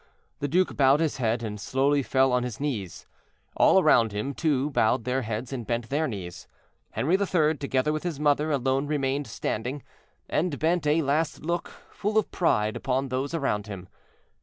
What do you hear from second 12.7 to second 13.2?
upon